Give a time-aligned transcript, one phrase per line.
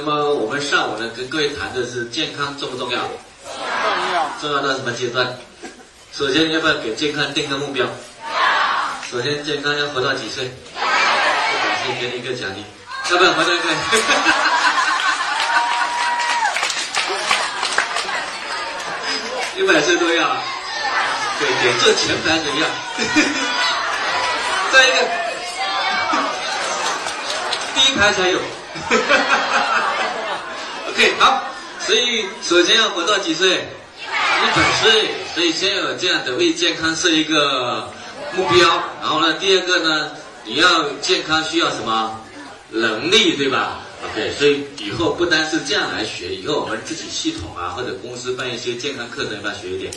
[0.00, 3.00] 那么我们上午呢，跟各位谈的是健康重不重要？
[3.00, 3.10] 重
[4.14, 4.30] 要。
[4.40, 5.36] 重要到什么阶段？
[6.12, 7.84] 首先要不要给健康定个目标？
[9.10, 10.52] 首先健康要活到几岁？
[10.76, 10.86] 感
[11.84, 12.64] 谢给你一个奖励。
[13.10, 13.64] 要不要活到一个？
[19.58, 20.36] 一百岁都要。
[21.40, 22.70] 对对，这前排怎样？
[24.70, 24.96] 再一个，
[27.74, 28.38] 第一排才有。
[28.78, 29.77] 哈哈哈
[30.98, 31.44] OK，好，
[31.78, 33.50] 所以首先要活到几岁？
[34.02, 35.10] 一百岁。
[35.32, 37.88] 所以先有这样的为健康设一个
[38.34, 38.68] 目标，
[39.00, 40.10] 然后呢，第二个呢，
[40.44, 42.20] 你要健康需要什么
[42.70, 43.78] 能力，对吧
[44.10, 49.92] ？OK，所以以后不单是这样来学，以后我们自己系统啊，或者公司办一些健康课程，要不要学一点？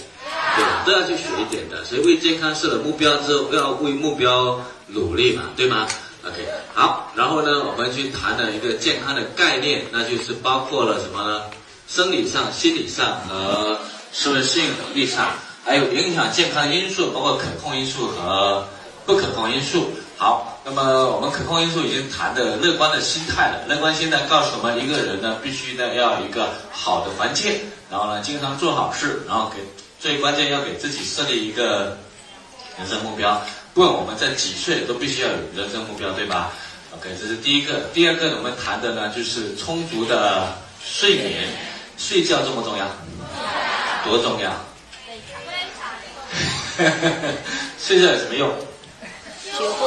[0.56, 1.84] 对，都要去学一点的。
[1.84, 5.88] 所以为健康设了目标之后，要为目标努力嘛，对吗
[6.24, 11.44] ？OK，好，然后呢，我们去谈了一个健康的概念，那就是包括了什么呢？
[11.88, 13.78] 生理上、心理上和
[14.14, 15.28] 社会适应能力上，
[15.66, 18.66] 还有影响健康的因素，包括可控因素和
[19.06, 19.92] 不可控因素。
[20.16, 23.66] 好，那么我们可控因素已经谈的乐观的心态了。
[23.68, 29.58] 乐观心态告诉我们，一个人呢，必须呢要有一个好的环境，然后呢，经常做好事，然后给
[30.00, 31.98] 最关键要给自己设立一个
[32.82, 33.40] 人生目标。
[33.76, 36.52] 不管我们在几岁，都必须要有人生目标，对吧
[36.98, 37.82] ？OK，这是第一个。
[37.94, 41.48] 第二个，我们谈的呢，就是充足的睡眠。
[41.98, 42.88] 睡觉重不重要？
[44.04, 44.52] 多重要？
[47.80, 48.50] 睡觉有什么用？
[49.56, 49.86] 修复。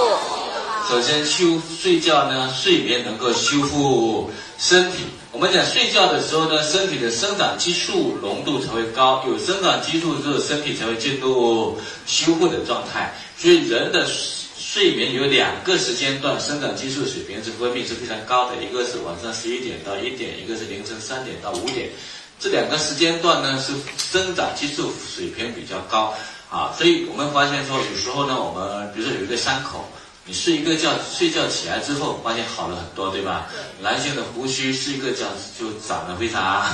[0.88, 4.98] 首先修睡觉呢，睡眠能够修复身体。
[5.34, 11.76] 我们讲睡觉的时候呢，身体的生长激素浓度才会高，有生长激素之后，身体才会进入
[12.06, 13.12] 修复的状态。
[13.36, 14.06] 所以人的。
[14.56, 21.90] 睡眠有两个时间段，生长激素水平是分泌是非常高的，一个是晚上十一点到一点，一个是凌晨三点到五点。
[22.40, 26.12] 这两个时间段呢，是生长激素水平比较高
[26.50, 29.84] 啊，所以我们发现说，有时候呢，我们比如说有一个伤口。
[30.26, 33.46] 你睡一个觉，睡觉起来之后，发现好了很多，对吧？
[33.82, 35.26] 男性的胡须睡一个觉
[35.58, 36.64] 就长得非常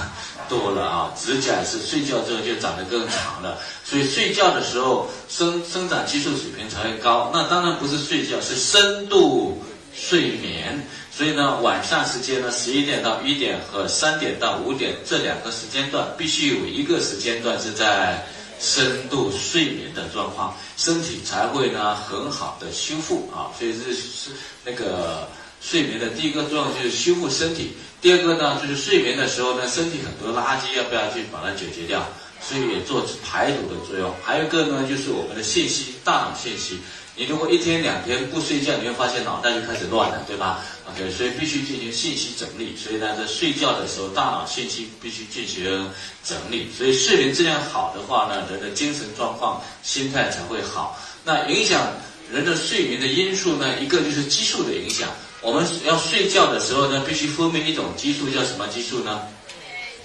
[0.49, 3.59] 多了啊，指甲是睡觉之后就长得更长了。
[3.85, 7.29] 所以睡觉的时候生生长激素水平才会高。
[7.35, 9.61] 那当然不是睡觉，是深度
[9.93, 10.87] 睡眠。
[11.13, 18.25] 所以呢，晚上时间呢，十一点到一点和三点到五点这两个时间段，必须有一个时间段是在。
[18.61, 24.31] 深度睡眠的状况，身体才会呢很好的修复啊，所以这是
[24.65, 25.27] 那个
[25.63, 27.73] 睡眠的第一个作用就是修复身体。
[28.03, 32.07] 第二个呢就是睡眠的时候呢，身体很多垃圾要不要去把它解决掉，
[32.43, 34.15] 所以也做排毒的作用。
[34.23, 36.79] 还有一个呢就是我们的信息，大脑信息。
[37.21, 42.75] 你如果一天两天不睡觉，你会发现脑袋就开始乱了，对吧？OK，所以必须进行信息整理。
[42.75, 45.91] 所以呢，在睡觉的时候，大脑信息必须进行
[46.25, 46.71] 整理。
[46.75, 50.99] 所以睡眠质量好的话呢，人的精神状况、心态才会好。
[51.23, 51.93] 那影响
[52.33, 55.11] 人的睡眠的因素呢，一个就是激素的影响。
[55.43, 59.21] 我们要睡觉的时候呢，必须分泌一种激素，叫什么激素呢？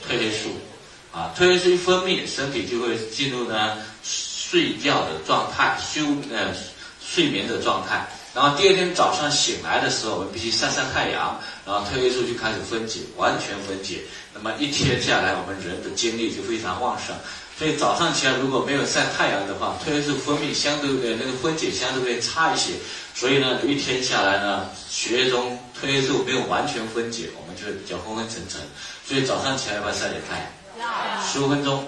[0.05, 0.49] 褪黑素。
[1.13, 6.53] 啊，褪黑素一分泌，身体就会进入呢睡觉的状态，休呃。
[7.07, 14.01] 睡眠的状态，然后第二天早上醒来的时候，我们必须晒晒太阳，然后褪黑素就开始分解，完全分解。
[14.33, 17.15] 那么一天下来，我们人的精力就非常旺盛。
[17.57, 22.73] 所以早上起来如果没有晒太阳的话，褪黑素分泌相对的那个分解相对会差一些。
[23.13, 28.59] 所以呢，一天下来呢，血液中褪黑素没有完全分解，我们就会比较昏昏沉沉。
[29.07, 30.39] 所以早上起来要不要晒点太
[30.81, 31.23] 阳？
[31.23, 31.85] 十五分钟，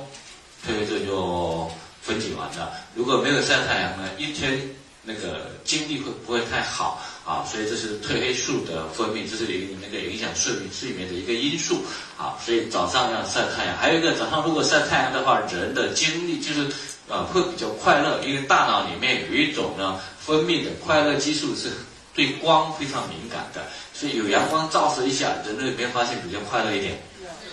[0.66, 1.70] 褪黑素就
[2.02, 2.72] 分解完了。
[2.96, 4.62] 如果没有晒太阳呢，一天。
[5.08, 7.40] 那个精力会不会太好啊？
[7.50, 11.86] 所以这是褪黑素的分泌，这是影那个影响睡眠睡眠的一个因素
[12.18, 12.36] 啊。
[12.44, 16.68] 所以早上要晒太阳，还有一个早上如果晒太阳的话，人的精力就是
[17.08, 21.72] 啊会比较快乐，因为大脑里面有一种呢分泌的快乐激素是
[22.14, 23.64] 对光非常敏感的，
[23.94, 27.02] 所以有阳光照射一下，人类没发现比较快乐一点，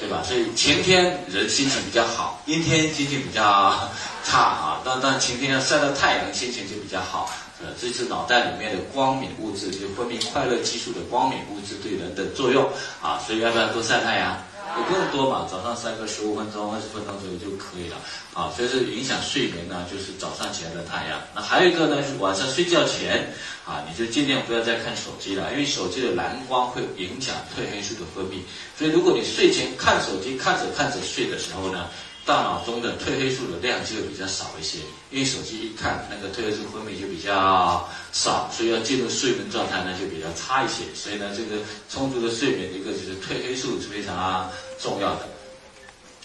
[0.00, 0.25] 对吧？
[0.26, 3.88] 所以晴天人心情比较好，阴天心情比较
[4.25, 4.81] 差啊。
[4.84, 7.31] 但但晴天要晒到太阳，心情就比较好。
[7.62, 12.69] 呃，这是脑袋里面的光敏物质，就分泌快乐激素的光敏物质对人的作用
[13.01, 14.37] 啊，所以要不要多晒太阳？
[14.77, 17.97] 也不用多嘛，早上晒个十五分钟、二十分钟左右就可以了
[18.35, 18.51] 啊。
[18.56, 21.21] 所以是影响睡眠呢，就是早上起来的太阳。
[21.33, 23.33] 那还有一个呢，是晚上睡觉前
[23.65, 28.41] 啊，你就尽量不要再看手机了，因为手机的蓝光会影响褪黑素的分泌。
[28.77, 31.87] 所以如果你睡前看手机，看着看着睡的时候呢，
[32.26, 34.79] 大脑中的褪黑素的量就会比较少一些，
[35.11, 40.85] 因为手机一看那个褪黑素分泌就比较少，所以要进入睡眠状态呢就比较差一些。
[40.94, 44.50] 所以呢，这个充足的睡眠，一个就是褪黑素是非常
[44.81, 45.29] 重要的。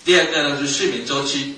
[0.05, 1.55] 第二个呢，是睡眠周期。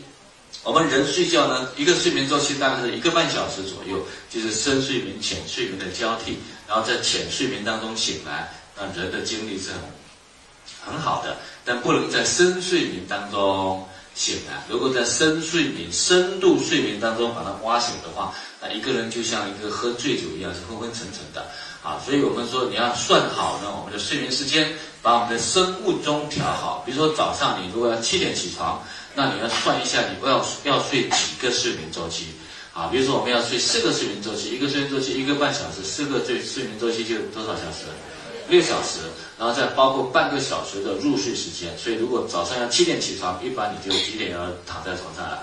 [0.64, 6.38] 我们人睡觉呢，一个睡眠周期大概是一个半小时左右，就是深睡眠、浅睡眠的交替，
[6.68, 9.80] 然后在浅睡眠当中醒来，那人的精力是很
[10.94, 11.38] 很好的。
[11.66, 13.88] 但不能在深睡眠当中
[14.22, 14.64] 醒来。
[14.70, 21.46] 如果在深睡眠、深度睡眠当中把它挖醒的话，那一个人就像一个喝醉酒一样，是昏昏沉沉的
[21.82, 22.00] 啊。
[22.06, 26.84] 所以我们说，你要算好呢，我们的睡眠时间，把我们的生物钟调好。
[26.86, 28.84] 比如说早上你如果要七点起床。
[29.14, 32.28] 那你要算一下，你要要睡几个睡眠周期
[32.74, 32.88] 啊？
[32.88, 37.92] 比如说我们要睡四个睡眠周期，一个睡眠周期一个半小时，四个睡睡眠周期就多少小时？
[38.52, 39.00] 六小时，
[39.40, 41.76] 然后再包括半个小时的入睡时间。
[41.78, 45.40] 所以如果早上要七点起床，一般你就几点要躺在床上了？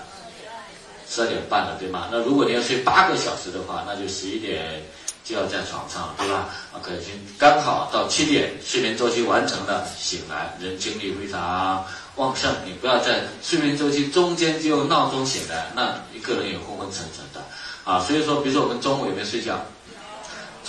[1.09, 2.07] 十二点半了，对吗？
[2.11, 4.85] 那如果你要睡八个小时的话，那就十一点
[5.25, 7.01] 就要在床上，对吧？OK，
[7.37, 11.83] 刚好到七点，睡眠周期完成了，醒来，人精力非常。
[12.15, 17.41] 旺盛，你不要在睡眠周期中间就闹钟醒来，那一个人也昏昏沉沉的
[17.85, 18.03] 啊。
[18.05, 19.57] 所以说，比如说我们中午有没有睡觉？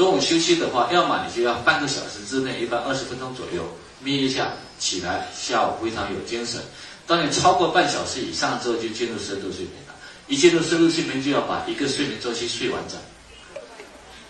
[0.01, 3.63] 中午休息的话，要么你就要半个小时之内，一般二十分钟左右
[4.03, 6.59] 眯一下，起来下午非常有精神。
[7.07, 9.95] 当你超过半小时以上之后，就进入深度睡眠了。
[10.27, 12.99] 一进入深度睡眠，就要把一个睡眠周期睡完整。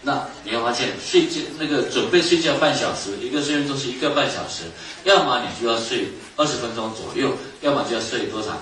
[0.02, 4.64] 那你会发现，睡觉那个准备睡觉半小时，一个睡眠周期一个半小时，
[5.04, 8.58] 要么你就要睡二十分钟左右，要么就要睡多长？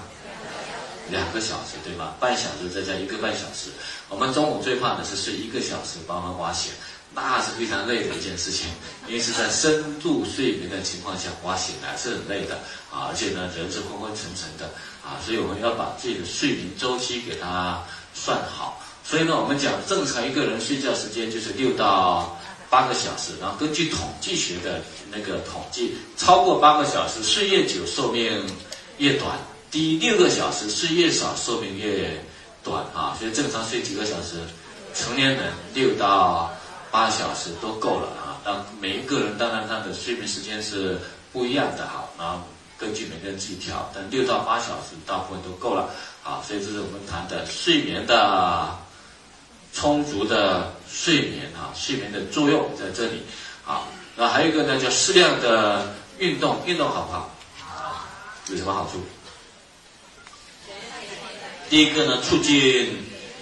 [1.11, 2.13] 两个小时，对吗？
[2.21, 3.71] 半小时再加一个半小时。
[4.11, 6.71] 我们中午最怕的是睡一个小时，把我们挖醒，
[7.23, 8.69] 那是非常累的一件事情，
[9.07, 12.57] 因为是在深度睡眠的情况下挖醒来是很累的
[12.91, 14.71] 啊，而且呢人是昏昏沉沉的
[15.05, 17.83] 啊，所以我们要把自己的睡眠周期给它
[18.15, 18.83] 算好。
[19.05, 22.39] 所以呢，我们讲正常一个人睡觉时间就是六到
[22.69, 28.45] 八个小时，然后根据统计学的那个统计，超过八个小时睡越久寿命
[28.99, 29.39] 越短，
[29.71, 32.23] 低六个小时睡越少寿命越
[32.63, 33.17] 短啊。
[33.19, 34.43] 所以正常睡几个小时，
[34.95, 36.53] 成年人六到
[36.91, 38.41] 八小时都够了啊。
[38.45, 40.99] 当每一个人当然他的睡眠时间是
[41.33, 42.41] 不一样的哈，然后
[42.79, 45.91] 根据每个人自己调，但六到八小时大部分都够了
[46.25, 46.43] 啊。
[46.47, 48.77] 所以这是我们谈的睡眠的。
[49.75, 53.23] 充足的睡眠啊，睡眠的作用在这里
[53.67, 53.83] 啊。
[54.17, 57.31] 那还有一个呢，叫适量的运动，运动好不好？
[58.49, 58.99] 有什么好处？
[61.69, 62.97] 第一个呢，促进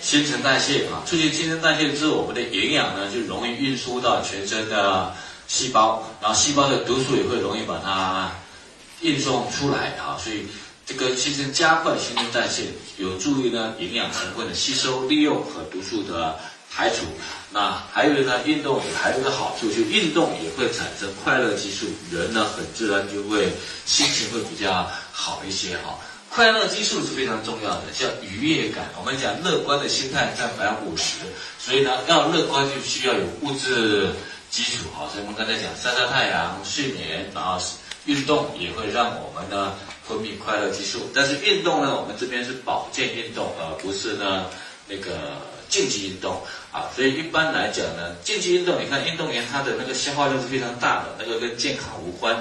[0.06, 5.12] 新陈代谢啊，促进新陈代谢之后，我们的营养呢就容易运输到全身的
[5.48, 8.30] 细胞，然后细胞的毒素也会容易把它
[9.00, 10.46] 运送出来啊，所以。
[10.86, 12.66] 这个其实加快新陈代谢，
[12.96, 16.38] 有助于呢营养成分的吸收、利用和毒素的
[16.72, 16.98] 排除。
[17.50, 23.52] 那还有呢，运动还有一个好处，就运动也会产生快乐激素，人呢很自然就会
[23.84, 25.98] 心情会比较好一些哈。
[26.36, 28.84] 快乐激素是非常重要的，叫愉悦感。
[28.98, 31.20] 我们讲乐观的心态占百分之五十，
[31.58, 34.10] 所以呢要乐观就需要有物质
[34.50, 35.08] 基础哈。
[35.10, 37.58] 所以我们刚才讲晒晒太阳、睡眠，然后
[38.04, 39.72] 运动也会让我们呢。
[40.06, 44.46] 分泌快乐激素，但是运动呢，我们这边是保健运动，而不是呢
[44.86, 46.40] 那个竞技运动
[46.70, 46.86] 啊。
[46.94, 52.36] 所以一般来讲呢，竞技运动，你看运动员他的那个消耗量是非常大的，那个跟健康无关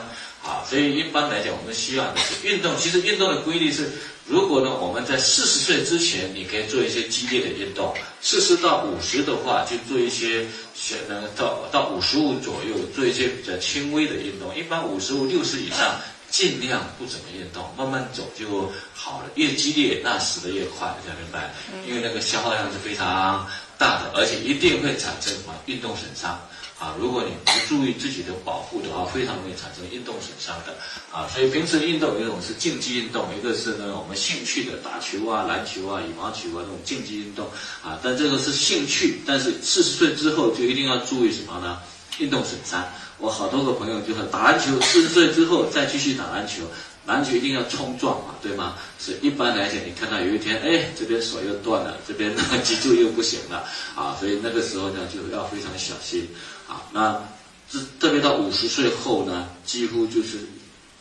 [0.45, 0.63] 啊。
[0.69, 2.71] 所以一般来讲，我们希望的是运动。
[2.77, 3.91] 其实运动的规律是，
[4.27, 14.55] 如果呢我们在四十岁之前，你可以做一些激烈的运动；四十到五十的话，就做一些选呢到到五十五左右做一些比较轻微的运动。
[14.55, 16.00] 一般五十五六十以上。
[16.27, 19.29] 尽量不怎么运动，慢慢走就好了。
[19.36, 21.53] 越激烈，那死的越快，大家明白？
[21.88, 26.38] 因为那个消耗量是非常大的，而且一定会产生什么运动损伤
[26.86, 26.94] 啊！
[27.00, 30.75] 如果你不注意自己的保护的话，非常容易产生运动损伤的
[31.12, 31.27] 啊！
[31.34, 37.48] 所以平时运动有一种是竞技运动，一个是呢我们兴趣的打球啊、篮球啊、羽毛球啊这种竞技运动
[37.84, 37.98] 啊。
[38.04, 41.80] 但这个是兴趣，但是四十岁之后就一定要注意什么呢？
[42.20, 42.86] 运动损伤。
[43.18, 46.63] 我好多个朋友就是打篮球，四十岁之后再继续打篮球，
[47.08, 48.75] 篮球一定要冲撞嘛，对吗？
[49.00, 53.63] 是一般来讲，你看到有一天，哎，这边手又断了，这边脊柱又不行了，
[53.96, 56.27] 啊，所以那个时候呢就要非常小心，
[56.67, 57.22] 啊，那
[57.69, 60.39] 这特别到五十岁后呢，几乎就是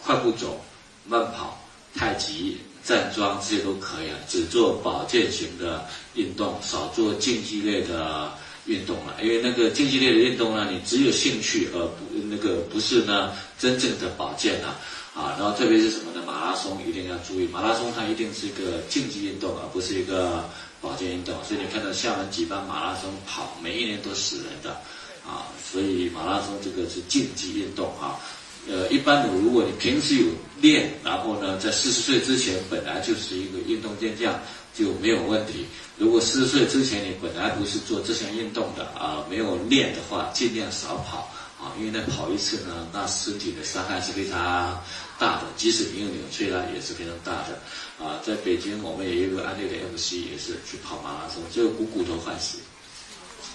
[0.02, 0.64] 快步走、
[1.06, 1.58] 慢跑、
[1.94, 8.32] 太极、站桩这些都可以了，只做保健型的运动，少做竞技类的。
[8.66, 14.80] 运动了，因为那个竞技类的运动呢，你只有兴趣而不那个不是呢真正的保健啊
[15.14, 16.22] 啊，然后特别是什么呢？
[16.26, 20.48] 马拉松一定要注意，马拉松它一定是一个竞技运动，而不是一个
[20.80, 21.34] 保健运动。
[21.44, 24.80] 所以你看到厦门举办马拉松跑，每一年都死人的
[25.26, 28.20] 啊，所以马拉松这个是竞技运动啊。
[28.66, 30.26] 呃，一般的，如果你平时有
[30.60, 34.40] 练，然后呢，在四十岁之前本来就是一个运动健将，
[34.74, 35.66] 就没有问题。
[35.98, 44.82] 如果四十岁之前你本来不是做这项运动的啊，没有练的话，尽量少跑啊，因为那跑一次呢，那身体的伤害是非常
[45.18, 47.60] 大的，即使你有扭曲呢，也是非常大的。
[48.02, 52.58] 啊，在北京我们也有个案例的 MC 也是去跑马拉松，就股骨头坏死，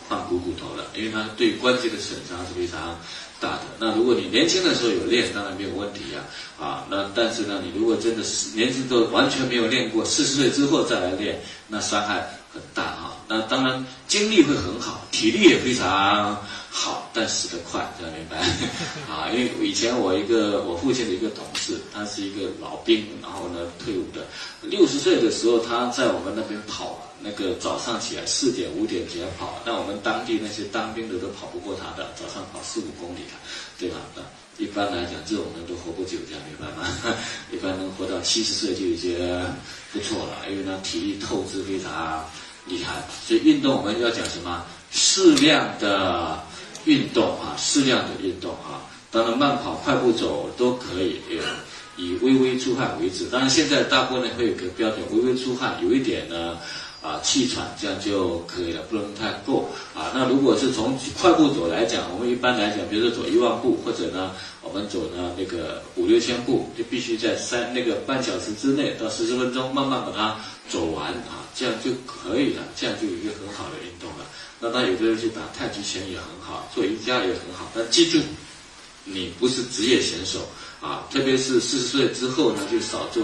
[0.10, 2.98] 换股骨头了，因为它对关节的损伤是非常。
[3.42, 6.20] 大的那如果你年轻的时候有练，当然没有问题呀，
[6.60, 13.16] 啊，那但是呢，你如果真的是年轻都完全没有练过，四十岁之后再来练，那伤害很大啊。
[13.30, 18.38] 那当然精力会很好，体力也非常好，但死得快，这样明白？
[19.12, 24.26] 啊，因为以前我一个我父亲的一个同事，他是一个老兵，然后呢退伍的，
[24.62, 27.06] 六十岁的时候他在我们那边跑。
[27.22, 33.36] 那个早上起来四点五点起来跑，那我们当地那些当兵的都跑不过他的，早上跑四五公里的，
[33.78, 33.98] 对吧？
[34.16, 34.22] 那
[34.64, 36.88] 一般来讲，这种人都活不久，这样明白吗？
[37.52, 39.18] 一般能活到七十岁就已经
[39.92, 42.24] 不错了，因为呢体力透支非常
[42.66, 43.04] 厉害。
[43.28, 44.64] 所以运动我们要讲什么？
[44.90, 46.42] 适量的
[46.86, 51.20] 运动啊，适量的运动啊，当然慢跑、快步走都可以，
[51.98, 53.26] 以微微出汗为止。
[53.26, 56.58] 当然现在大部分会有个标准，微微出汗有一点呢。
[57.02, 60.12] 啊，气喘这样就可以了，不能太过啊。
[60.14, 70.36] 那如果是从快步走来讲，我们一般来讲，比如说走一万步，或者呢，我们走呢那个五六千步，就必须在三那个半小时之内到十分钟，慢慢把它
[70.68, 74.26] 走完啊，这样就可以了，这样就有一个很好的运动了。
[74.60, 78.20] 那当然，有的人去打太极拳也很好，做瑜伽也很好，但记住，
[79.04, 80.48] 你不是职业选手
[80.82, 83.24] 啊，特别是四十岁之后呢，就少做。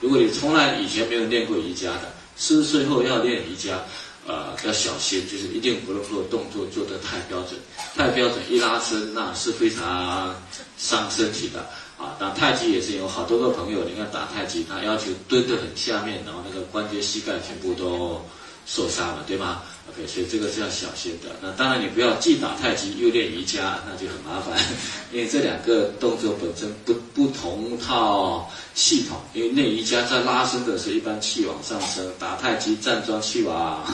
[0.00, 2.12] 如果你从来以前没有练过瑜伽的。
[2.36, 3.80] 四十岁后要练瑜伽，
[4.26, 7.52] 呃，要小心，就是一定不能做动作做得太标准，
[7.94, 10.34] 太标准一拉伸那是非常
[10.76, 11.60] 伤身体的
[11.96, 12.16] 啊。
[12.18, 18.20] 打太极也是有好多个朋友，你看打太极，他要求蹲得很下面，然后那个关节、膝盖全部都
[18.66, 21.30] 受伤了，对吗？OK，所以这个是要小心的。
[21.42, 24.58] 那当然，你不要既打太极又练瑜伽，那就很麻烦，
[25.12, 29.18] 因为这两个动作本身不不同套系统。
[29.34, 33.84] 因为练瑜伽在拉伸的时候，一般气往上升；打太极站桩气往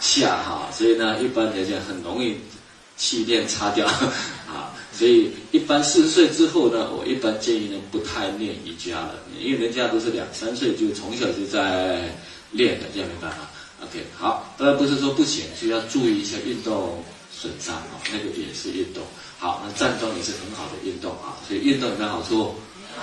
[0.00, 2.36] 下哈，所以呢，一般来讲很容易
[2.96, 3.86] 气练差掉
[4.48, 4.72] 啊。
[4.92, 12.14] 所以一般四十岁之后呢，我一般建议呢不太练瑜伽了，因为人家都是两三岁就从小就在
[12.50, 13.48] 练的，这样明白吗
[13.82, 19.02] ？OK，好，当然不是说不行，就要注意一下运动损伤哦，那个也是运动。
[19.38, 22.54] 好，那站桩也是很好的运动啊，所以运动有没有好处？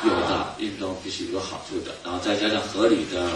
[0.04, 3.30] 有的，运动必须有好处的，然后再加上合理的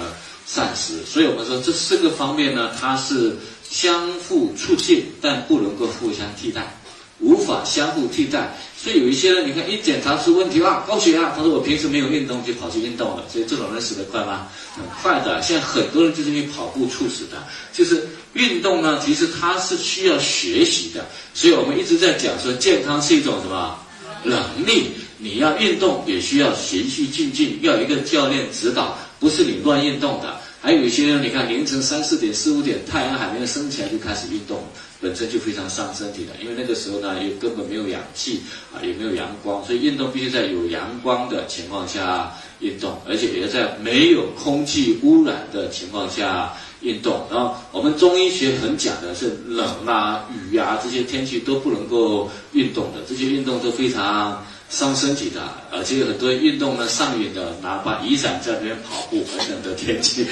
[0.47, 3.37] 膳食，所以我们说这四个方面呢，它是
[3.69, 6.81] 相互促进，但不能够互相替代。
[7.19, 14.47] 无法相互替代，所以有一些人，你看一检查出问题啊，高血压，他说我平时没有运动就跑去运动了，所以这种人死得快吗？
[14.75, 15.41] 很快的。
[15.41, 17.43] 现在很多人就是因为跑步猝死的。
[17.73, 23.79] 就是运动呢，其实它是需要学习的，所以我们一直在讲说，健康是一种什么
[24.23, 24.91] 能力？
[25.17, 30.36] 你要运动也需要循序渐进，要有一个教练指导，不是你乱运动的。
[30.67, 34.61] 还有一些人，你看凌晨三四点、四五点，太阳还没有升起来就开始运动。
[34.99, 38.41] 本身就非常伤身体的，因为那个时候呢，又根本没有氧气
[38.73, 47.25] 啊，也没有阳光，所以运动必须在有阳光的情况下运动，而且也要在没有空气污染的情况下运动。
[47.31, 60.25] 然后我们中医学很讲的是冷啊、雨啊这些天气都不能够运动的，这些运动都非常伤身体的，而且有很多运动呢上瘾的，拿把雨伞在那边跑步，很冷的天气，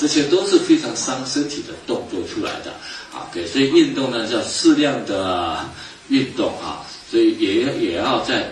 [0.00, 2.72] 这些都是非常伤身体的动作出来的。
[3.12, 5.68] 啊，对，所以运动呢叫适量的
[6.08, 8.50] 运动啊，所以也也要在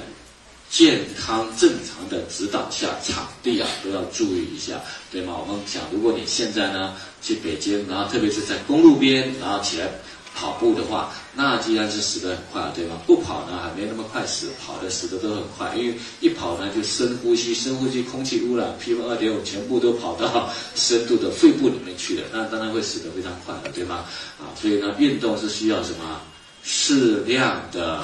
[0.69, 4.78] 健康正常的指导下，场地啊都要注意一下，
[5.11, 5.35] 对吗？
[5.40, 9.88] 我们想，如果你现在呢去北京，然后特别是在公路边，然后起来。
[10.38, 12.97] 跑步的话，那既然是死得很快，对吗？
[13.04, 24.04] 不跑呢，还没那么快死；跑的死的都很快，因为一跑呢就深呼吸，深呼吸空气污染 PM 二点五全部都跑到深度的肺部里面去了，那当然会死得非常快了，对吗？
[24.38, 26.21] 啊，所以呢，运动是需要什么
[26.62, 28.00] 适量的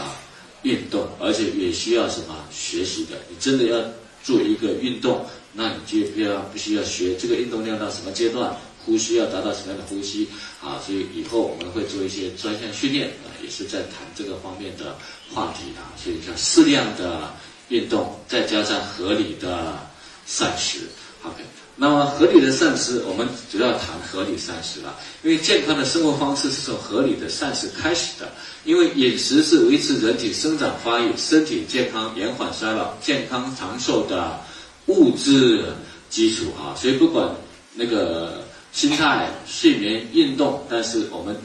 [0.62, 3.12] 运动，而且也需要什么学习的。
[3.28, 3.78] 你真的要
[4.24, 8.56] 做一个运动，那你就要必须要学这个运动量到什么阶段。
[8.84, 10.28] 呼吸要达到什么样的呼吸
[10.62, 10.80] 啊？
[10.84, 14.96] 所以以后我们会做一些专项训练啊，也是在谈这个方面的
[15.32, 15.92] 话题啊。
[15.96, 17.32] 所以叫适量的
[17.68, 19.78] 运动，再加上合理的
[20.26, 20.80] 膳食。
[21.22, 21.42] OK，
[21.76, 28.30] 那么合理的膳食，我们主要谈合理膳食了，因为健康的生活方式是从合理的膳食开始的。
[28.64, 34.38] 因为饮食是维持人体生长发育、身体健康、延缓衰老、健康长寿的
[34.86, 35.64] 物质
[36.10, 37.34] 基础啊，所以不管
[37.74, 38.43] 那个
[38.74, 41.36] 心态、睡眠、运动，但是我们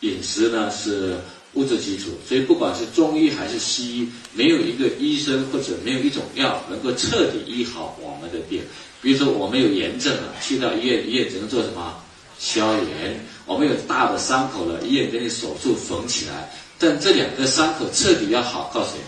[0.00, 1.16] 饮食呢是
[1.54, 8.60] 物质基础，所以不管是中医还是西医，没有一个医生或者没有一种药能够彻底医好我们的病。
[9.00, 11.94] 比如说我们有炎症了，去到医院，医院只能做什么？
[12.38, 16.52] 消炎，我们有大的伤口了，医院给你手术缝起来。
[16.78, 18.98] 但这两个伤口彻底要好，靠谁？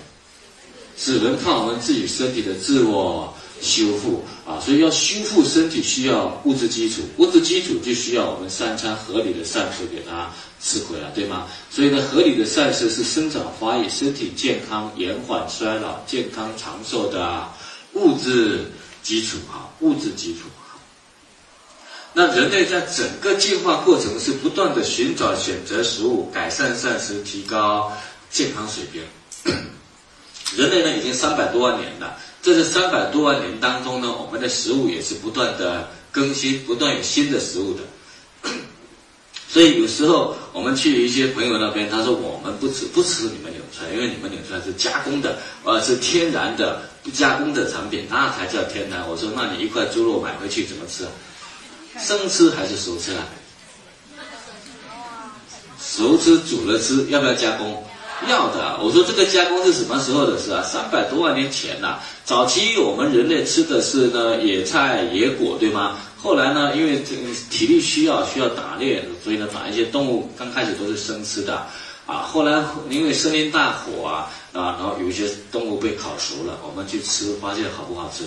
[0.97, 4.59] 只能靠我们自己身体的自我修复啊！
[4.64, 11.47] 所以要修复身体，需要物质基础，物质基础就需要我们三餐合理的膳食给它吃回来，对吗？
[11.71, 17.47] 所以呢，合理的膳食是生长发育、身体健康、延缓衰老、健康长寿的
[17.93, 19.69] 物质基础啊！
[19.81, 20.49] 物质基础。
[22.14, 27.93] 那人类在整个进化过程是不断的寻找、选择食物，改善膳食，提高
[28.31, 29.02] 健康水平。
[30.57, 37.83] 人类呢已经三百多万年了，这是三百多万年当中呢，我们的食物也是不断的更新，不断有新的食物的。
[39.52, 49.07] 所以有时候我们去一些朋友那边，他说我们不吃不吃你们纽串，因为你们纽串是加工的，呃是天然的不加工的产品，那才叫天然。
[49.07, 51.11] 我说那你一块猪肉买回去怎么吃啊？
[52.00, 53.26] 生吃还是熟吃啊？
[55.78, 57.85] 熟吃煮了吃，要不要加工？
[58.27, 58.79] 要的。
[58.83, 60.63] 我说这个加工是什么时候的事啊？
[60.63, 61.99] 三百多万年前呐。
[62.25, 65.97] 早期我们人类吃的是呢野菜野果，对吗？
[66.21, 67.15] 后来呢，因为这
[67.49, 71.65] 体力需要，需要打猎，所以呢把一些动物刚开始都是生吃的，
[72.07, 78.25] 啊，后来因为森林大火啊，啊，然后有一些动物被烤熟了，我们去吃，发现好不好吃？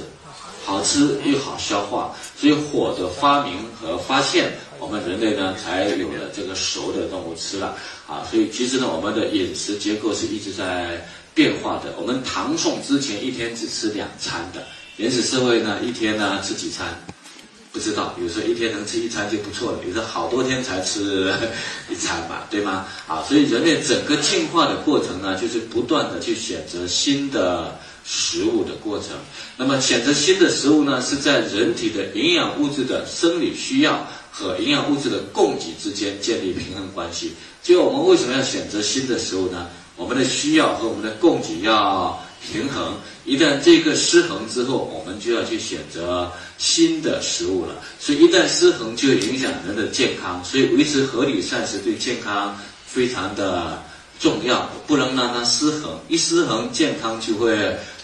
[0.63, 7.75] 好吃又好消化，所以火的发明和发现，我们人类呢才有了这个熟的动物吃了
[8.11, 8.27] 啊。
[8.29, 11.93] 所以其实呢，我们的饮食结构是一直在变化的。
[11.97, 14.63] 我们唐宋之前一天只吃两餐的，
[14.97, 17.01] 原始社会呢一天呢吃几餐？
[17.71, 21.33] 不知道，有时候一天能吃一餐就不错了，有时候好多天才吃
[21.89, 22.85] 一餐吧，对吗？
[23.07, 27.79] 啊，所以人类整个进化的过程呢，就是不断的去选择新的。
[28.03, 29.09] 食物的过程，
[29.57, 37.33] 那么选择新的食物呢，是在人体的营养物质的生理需要和营养物质的供给之间建立平衡关系。
[37.61, 39.68] 就我们为什么要选择新的食物呢？
[39.96, 42.20] 我们的需要和我们的供给要
[42.51, 47.75] 平衡，一旦这个失衡之后，我们就要去选择新的食物了。
[48.00, 50.44] 所以一旦失衡，就影响人的健康。
[50.44, 53.83] 所以维持合理膳食对健康非常的。
[54.22, 57.57] 重要不能让它失衡，一失衡健康就会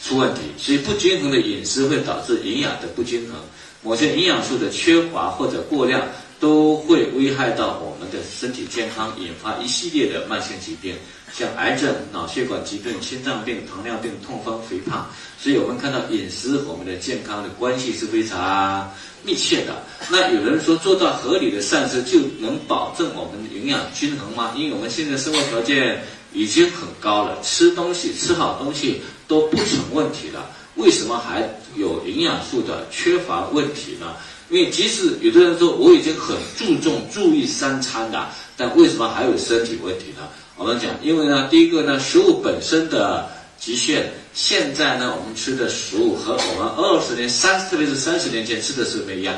[0.03, 0.41] 出问题。
[0.57, 3.35] 所以不均衡的饮食会导致营养的不均衡，
[3.83, 6.01] 某些营养素的缺乏或者过量
[6.39, 10.95] 都会危害到我们的身体健康，引发一系列的慢性疾病，
[11.33, 15.09] 像癌症、脑血管疾病、心脏病、糖尿病、痛风、肥胖。
[15.39, 18.91] 所以我们看到饮食我们的健康的关系是非常。
[19.23, 24.53] 密切的，那有人说做到合理的膳食就能保证我们的营养均衡吗？
[24.55, 34.15] 因为我们现在生活条件已经很高了，吃东西吃好东西都不成问题了，为什么还有营养素的缺乏问题呢？
[34.49, 40.27] 因为即使有的人说我已经很注重注意三餐的，但为什么还有身体问题呢？
[40.55, 43.29] 我们讲，因为呢，第一个呢，食物本身的。
[43.59, 44.13] 极限。
[44.35, 49.35] 现在呢，我们吃的食物和我们二十年、三特别是三十年前吃的是不一样。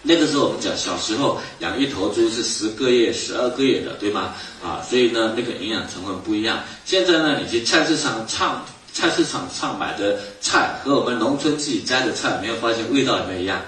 [0.00, 4.34] 那个时候我们讲小时候养一头猪是十个月、十二个月的，对吗？
[4.64, 6.64] 啊，所以呢，那个营养成分不一样。
[6.86, 13.60] 现在呢，你去菜市场唱菜市场上买的菜和我们农村自己摘的菜，没有发现味道有没有一样？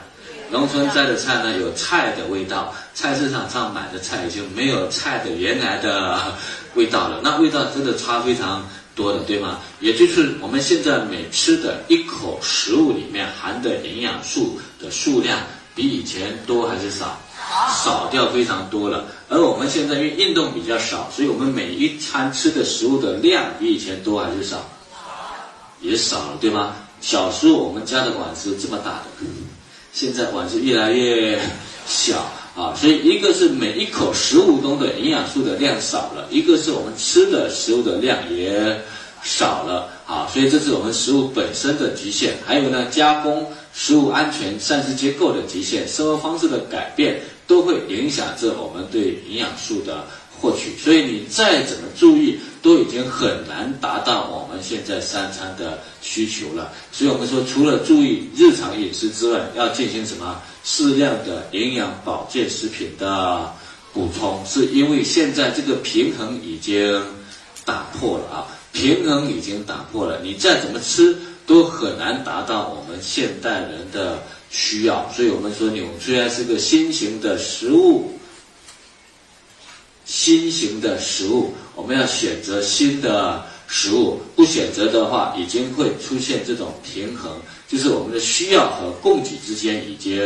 [0.51, 6.33] 农村摘的菜呢，有菜的味道；菜市场上买的菜已经没有菜的原来的
[6.75, 7.21] 味道了。
[7.23, 8.65] 那味道真的差非常。
[8.97, 9.61] 多的对吗？
[9.79, 15.39] 也就是我们现在每吃的一口食物里面含的营养素的数量
[15.75, 17.21] 比以前多还是少？
[17.85, 19.05] 少掉非常多了。
[19.29, 24.67] 而我们现在因为运动比较少，所以我们每一餐吃的食物的量比以前多还是少？
[25.83, 26.77] 也少了，对吗？
[27.03, 29.27] 小时候我们家的碗是这么大的，
[29.99, 31.41] 现在碗是越来越
[31.87, 32.31] 小。
[32.55, 38.79] 啊，所以一个是每一口食物中的营养素的量少了，一个是我们吃的食物的量也
[39.23, 42.35] 少了啊，所以这是我们食物本身的局限。
[42.47, 50.07] 还有呢，加工食物安全、膳食结构的极限，生活方式的改变，都会影响着我们对营养素的
[50.41, 50.77] 获取。
[50.77, 56.73] 所以你再怎么注意，都已经很难达到我们现在三餐的需求了。
[56.93, 63.53] 所以我们说，除了注意日常饮食之外，要进行什么适量的营养保健食品的
[63.93, 67.03] 补充，是因为现在这个平衡已经
[67.65, 68.47] 打破了啊。
[68.73, 75.11] 平衡已经打破了，你再怎么吃都很难达到我们现代人的需要。
[75.17, 78.13] 所以我们说，纽虽然是个新型的食物，
[80.27, 84.21] 新型的食物，我们要选择新的食物。
[84.35, 87.31] 不选择的话，已经会出现这种平衡，
[87.69, 90.21] 就是我们的需要和供给之间已经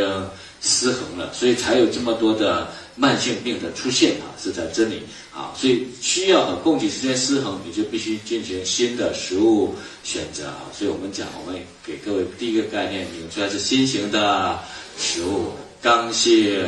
[0.59, 5.03] 失衡了，所以才有这么多的慢性病的出现啊，是在这里。
[5.31, 10.65] 啊，所以需要和供给之间失衡，你就必须进行新的食物选择啊。
[10.75, 14.57] 所以我们讲，我们给各位第一个概念，引出来是新型的
[14.97, 16.65] 食物刚性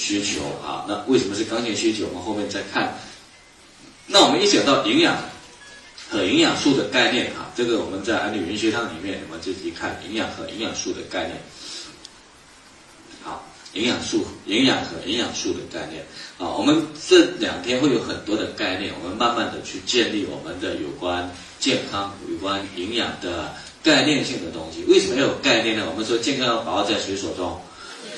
[0.00, 0.86] 需求啊。
[0.88, 2.06] 那为什么是刚性需求？
[2.08, 2.96] 我们后面再看。
[4.06, 5.16] 那我们一讲到营养
[6.08, 11.36] 和营养素的概念啊，这个我们在安利云学堂里面，我们就去看营养和营养素的概念。
[13.22, 16.02] 好，营养素、营养和营养素的概念。
[16.38, 24.82] 啊，我们这两天会有很多的概念，我们慢慢的去建立我们的有关健康、有关营养的概念性的东西。
[24.88, 25.86] 为什么要有概念呢？
[25.88, 27.60] 我们说健康要把握在谁手中？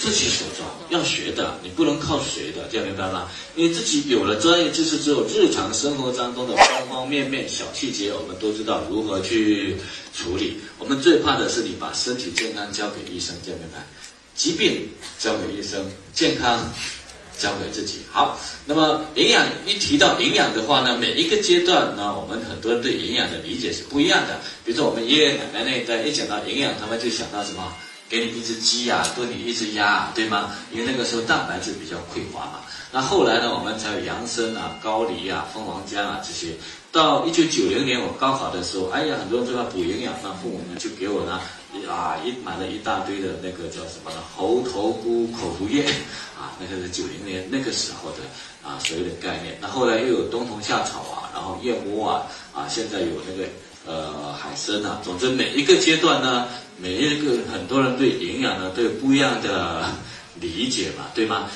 [0.03, 3.31] 自己手中，要学的，你不能靠学的，这样明白吗？
[3.55, 9.77] 因为自己有了专业知识之后，日常生活当中的方方面面、小细节，我们都知道如何去
[10.13, 10.59] 处理。
[10.81, 13.87] 我们最怕的是你把身体健康交给医生，这样明白？
[14.35, 14.89] 疾病
[15.21, 16.69] 交给医生，健康。
[17.39, 24.39] 交给自己好，那么营养一提到营养的话呢，每一个阶段呢，我们很多人对营养的理解是不一样的。
[24.65, 27.73] 比如说我们爷爷奶奶那一代一讲到营养，他们就想到什么？
[28.13, 30.55] 给你一只鸡啊，炖你一只鸭，啊，对吗？
[30.71, 32.61] 因为那个时候蛋白质比较匮乏嘛。
[32.93, 36.53] 那后来呢，我们才有杨参啊、高丽啊、蜂王浆啊这些。
[36.93, 41.41] 到一九九零年我高考的时候，哎呀，很多人都要补营养，那父母们就给我呢，
[41.91, 44.19] 啊，一买了一大堆的那个叫什么呢？
[44.37, 45.87] 猴头菇口服液，
[46.39, 48.19] 啊，那个是九零年那个时候的
[48.63, 49.57] 啊所谓的概念。
[49.59, 53.49] 那后来又有冬虫夏草啊，然后燕窝啊，啊，现在有那个
[53.87, 55.01] 呃海参啊。
[55.03, 56.47] 总之每一个阶段呢，
[56.83, 59.89] 每一个很多人对营养呢都有不一样的
[60.41, 61.49] 理解嘛，对吗？